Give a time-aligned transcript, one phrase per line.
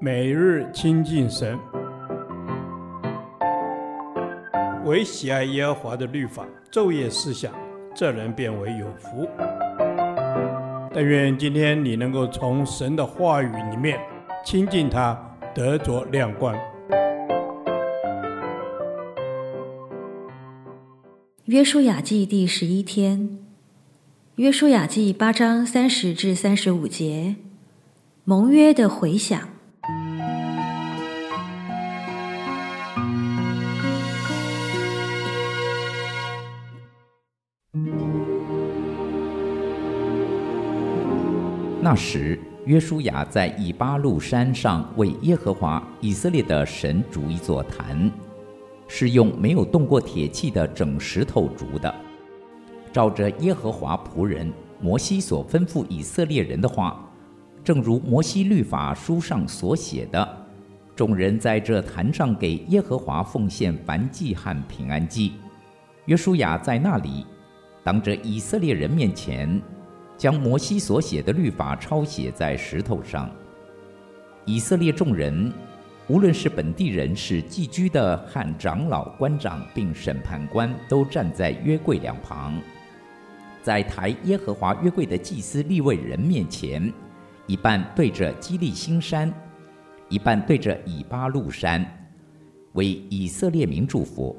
[0.00, 1.58] 每日亲近神，
[4.84, 7.52] 唯喜爱耶和华的律法，昼夜思想，
[7.94, 9.26] 这人便为有福。
[10.92, 13.98] 但愿今天你能够从神的话语里面
[14.44, 15.18] 亲近他，
[15.54, 16.54] 得着亮光。
[21.46, 23.38] 约书亚记第十一天，
[24.36, 27.36] 约书亚记八章三十至三十五节，
[28.24, 29.48] 盟约的回响。
[41.84, 48.10] 那时，约书亚在以巴路山上为耶和华以色列的神筑一座坛。
[48.88, 51.94] 是用没有动过铁器的整石头筑的，
[52.90, 57.06] 照着耶和华仆人摩西所吩咐以色列人的话，
[57.62, 60.46] 正如摩西律法书上所写的，
[60.96, 65.34] 众人在这坛上给耶和华奉献燔祭和平安祭。
[66.06, 67.26] 约书亚在那里，
[67.82, 69.60] 当着以色列人面前，
[70.16, 73.30] 将摩西所写的律法抄写在石头上。
[74.44, 75.52] 以色列众人。
[76.06, 82.60] 无论是本地人、是寄居的，和长老、官长，并审判官，都站在约柜两旁，
[83.62, 86.92] 在抬耶和华约柜的祭司利未人面前，
[87.46, 89.32] 一半对着基利新山，
[90.10, 91.82] 一半对着以巴路山，
[92.74, 94.36] 为以色列民祝福，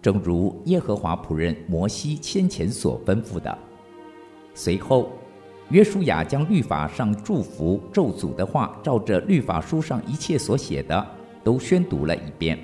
[0.00, 3.58] 正如耶和华仆人摩西先前所吩咐的。
[4.54, 5.12] 随后。
[5.70, 11.06] 约书亚将律法上祝福咒诅的话，照着律法书上一切所写的，
[11.42, 12.58] 都宣读了一遍。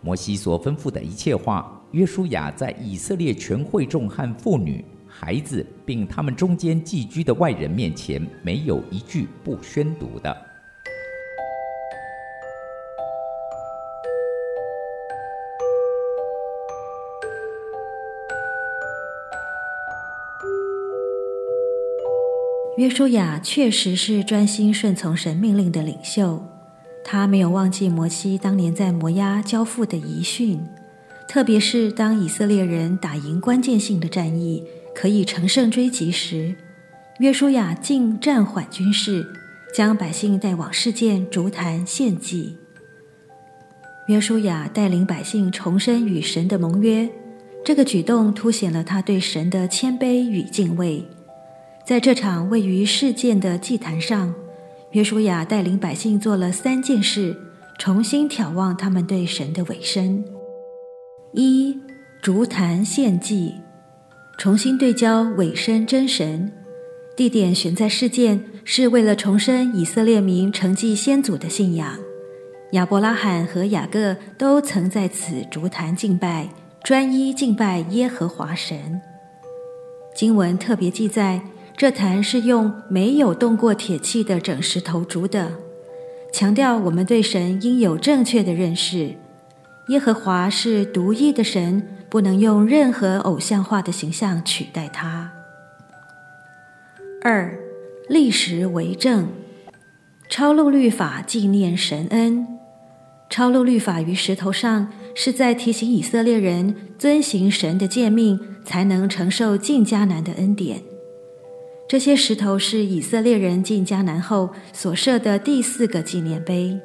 [0.00, 10.36] 摩西所吩咐的一切话，约书亚在以色列全会众和妇女、孩子，并他们中间寄居的外人面前，没有一句不宣读的。
[22.82, 26.42] 约书亚确实是专心顺从神命令的领袖，
[27.04, 30.60] 他没有忘记摩西当年在摩押交付的遗训，
[31.28, 34.64] 特别是当以色列人打赢关键性的战役，
[34.96, 36.56] 可以乘胜追击时，
[37.20, 39.24] 约书亚竟暂缓军事，
[39.72, 42.56] 将百姓带往示剑筑坛献祭。
[44.08, 47.08] 约书亚带领百姓重申与神的盟约，
[47.64, 51.06] 这个举动凸显了他对神的谦卑与敬畏。
[51.84, 54.32] 在这场位于示剑的祭坛上，
[54.92, 57.36] 约书亚带领百姓做了三件事，
[57.76, 60.24] 重新眺望他们对神的委身：
[61.32, 61.76] 一、
[62.22, 63.56] 烛坛献祭，
[64.38, 66.52] 重新对焦委身真神；
[67.16, 71.98] 地点选在示剑，是为了重申以色列民承继先祖的信仰。
[72.72, 76.48] 亚伯拉罕和雅各都曾在此筑坛敬拜，
[76.84, 79.00] 专一敬拜耶和华神。
[80.14, 81.42] 经文特别记载。
[81.76, 85.52] 这坛是用没有动过铁器的整石头筑的，
[86.32, 89.16] 强调我们对神应有正确的认识。
[89.88, 95.32] 耶和华是独一的神，不能用任何偶像化的形象取代他。
[97.20, 97.58] 二，
[98.08, 99.28] 立石为证，
[100.28, 102.46] 抄录律法纪念神恩。
[103.28, 110.82] 抄录律法于石头上，是在提醒以色列人遵行神的诫命，才能承受进迦南的恩典。
[111.88, 116.80] 这些石头是以色列人进迦南后所设的第四个纪念碑。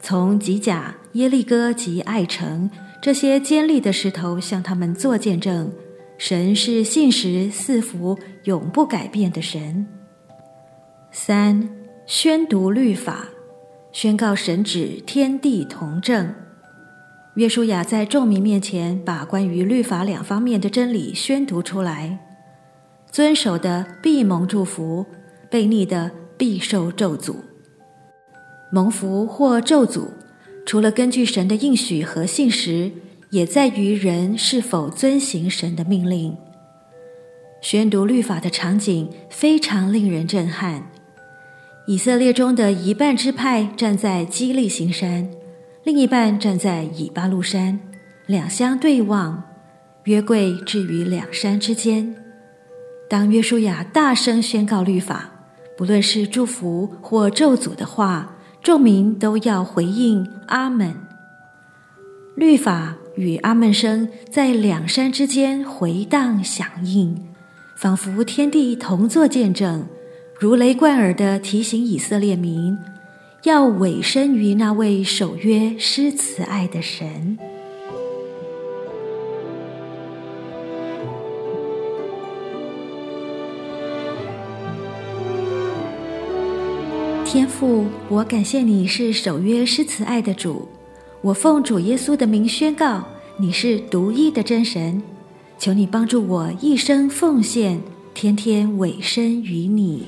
[0.00, 2.70] 从吉甲、耶利哥及艾城，
[3.00, 5.72] 这些尖利的石头向他们做见证：
[6.18, 9.86] 神是信实、赐福、永不改变的神。
[11.10, 11.68] 三、
[12.06, 13.28] 宣读律法，
[13.90, 16.34] 宣告神旨，天地同正。
[17.34, 22.18] 约书亚在众民面前把关于律法两方面的真理宣读出来。
[23.10, 25.04] 遵守的必蒙祝福，
[25.50, 27.36] 悖逆的必受咒诅。
[28.70, 30.08] 蒙福或咒诅，
[30.66, 32.92] 除了根据神的应许和信实，
[33.30, 36.36] 也在于人是否遵行神的命令。
[37.60, 40.90] 宣读律法的场景非常令人震撼。
[41.86, 45.28] 以色列中的一半支派站在基利心山，
[45.84, 47.80] 另一半站在以巴路山，
[48.26, 49.42] 两相对望，
[50.04, 52.14] 约柜置于两山之间。
[53.08, 55.30] 当约书亚大声宣告律法，
[55.78, 60.94] 不论是祝福或咒诅的话，众民都要回应阿门。
[62.36, 67.16] 律法与阿门声在两山之间回荡响应，
[67.76, 69.86] 仿佛天地同作见证，
[70.38, 72.76] 如雷贯耳地提醒以色列民，
[73.44, 77.38] 要委身于那位守约施慈爱的神。
[87.30, 90.66] 天父，我感谢你是守约施慈爱的主，
[91.20, 93.04] 我奉主耶稣的名宣告，
[93.36, 95.02] 你是独一的真神，
[95.58, 97.82] 求你帮助我一生奉献，
[98.14, 100.06] 天天委身于你。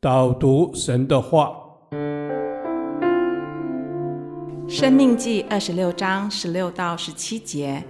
[0.00, 1.52] 导读神的话，
[4.66, 7.84] 《生命记》二十六章十六到十七节。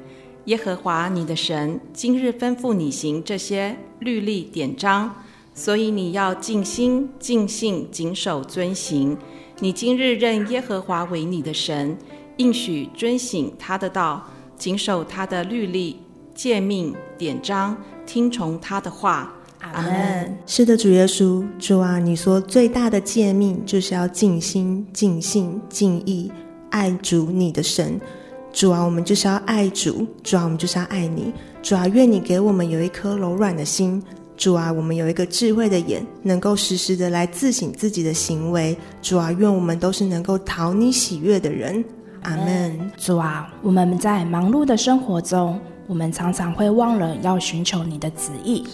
[0.47, 5.13] 耶和华你的神今日吩咐你行这些律例典章，
[5.55, 9.17] 所以你要尽心尽性谨守遵行。
[9.59, 11.99] 你今日认耶和华为你的神，
[12.37, 14.25] 应许遵行他的道，
[14.57, 15.99] 谨守他的律例
[16.33, 17.77] 诫命典章，
[18.07, 19.35] 听从他的话。
[19.61, 20.39] 阿门。
[20.47, 26.31] 是的，主耶稣，主啊，你说最大的诫命就是要尽心尽性尽意
[26.71, 28.01] 爱主你的神。
[28.57, 31.25] 主啊，我们就是要爱主；主啊，我们就是要爱你；
[31.63, 34.01] 主啊，愿你给我们有一颗柔软的心；
[34.35, 41.85] 主啊，我们有一个智慧的眼，能够时时的来自省自己的行为；主啊，愿我们都是能够讨你喜悦的人。
[42.23, 42.91] 阿门。
[42.97, 48.65] 主啊，我们在忙碌的生活中，我们常常会忘了要寻求你的旨意。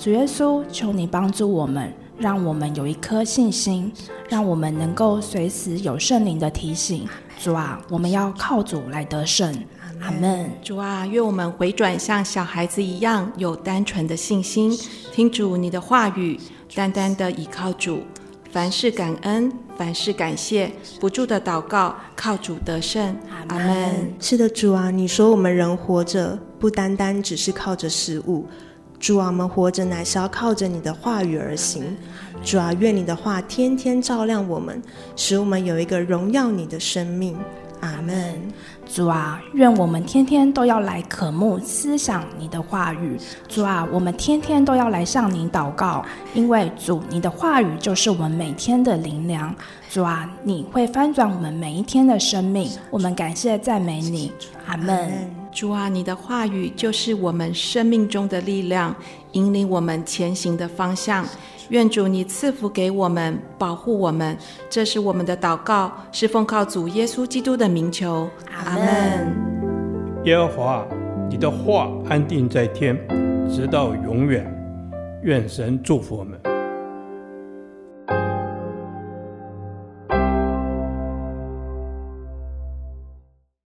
[0.00, 3.92] 主耶稣，求你帮助我们，让我们有一颗信心，
[4.28, 7.06] 让我们能够随时有圣灵的提醒。
[7.38, 9.54] 主啊，我们要靠主来得胜。
[10.00, 10.50] 阿门。
[10.60, 14.76] 主啊，愿我们回转像小孩子一样，有单纯的信心，
[15.12, 16.38] 听主你的话语，
[16.74, 18.02] 单单的倚靠主，
[18.50, 23.16] 凡事感恩，凡事感谢，不住的祷告，靠主得胜。
[23.48, 24.12] 阿门。
[24.18, 28.46] 是的，主啊，你说我们人活着，不单单只是靠着食物。
[28.98, 31.96] 主啊，我们活着乃是要靠着你的话语而行。
[32.44, 34.82] 主啊，愿你的话天天照亮我们，
[35.16, 37.36] 使我们有一个荣耀你的生命。
[37.80, 38.34] 阿门。
[38.90, 43.18] 主啊，愿我们天天都要来渴慕思想你的话语。
[43.46, 46.02] 主啊，我们天天都要来向你祷告，
[46.32, 49.54] 因为主你的话语就是我们每天的灵粮。
[49.90, 52.70] 主啊，你会翻转我们每一天的生命。
[52.90, 54.32] 我们感谢赞美你。
[54.66, 55.30] 阿门。
[55.52, 58.94] 主啊，你的话语就是我们生命中的力量，
[59.32, 61.26] 引领我们前行的方向。
[61.70, 64.36] 愿主你赐福给我们，保护我们。
[64.70, 68.28] 这是我们的祷告，是奉靠主耶稣基督的名求。
[68.64, 69.36] 阿门。
[70.24, 70.86] 耶和华，
[71.28, 72.96] 你的话安定在天，
[73.50, 74.50] 直到永远。
[75.22, 76.47] 愿神祝福我们。